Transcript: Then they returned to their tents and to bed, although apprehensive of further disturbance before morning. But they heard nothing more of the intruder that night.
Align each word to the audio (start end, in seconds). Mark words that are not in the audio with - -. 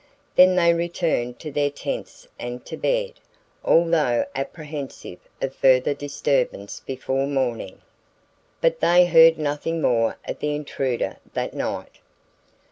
Then 0.35 0.55
they 0.55 0.73
returned 0.73 1.37
to 1.41 1.51
their 1.51 1.69
tents 1.69 2.27
and 2.39 2.65
to 2.65 2.75
bed, 2.75 3.19
although 3.63 4.25
apprehensive 4.35 5.19
of 5.43 5.53
further 5.53 5.93
disturbance 5.93 6.81
before 6.83 7.27
morning. 7.27 7.81
But 8.61 8.79
they 8.79 9.05
heard 9.05 9.37
nothing 9.37 9.79
more 9.79 10.17
of 10.27 10.39
the 10.39 10.55
intruder 10.55 11.17
that 11.35 11.53
night. 11.53 11.99